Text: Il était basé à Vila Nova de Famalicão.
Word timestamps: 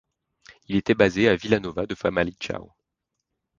Il 0.67 0.77
était 0.77 0.95
basé 0.95 1.29
à 1.29 1.35
Vila 1.35 1.59
Nova 1.59 1.85
de 1.85 1.93
Famalicão. 1.93 2.71